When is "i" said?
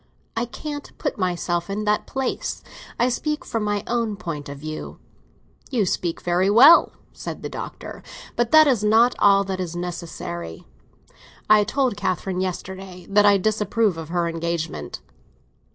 0.35-0.45, 2.99-3.07, 11.51-11.63, 13.27-13.37